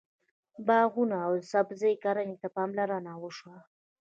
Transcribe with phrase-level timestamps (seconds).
[0.67, 3.57] باغواني او د سبزۍ کرنې ته پاملرنه وشوه.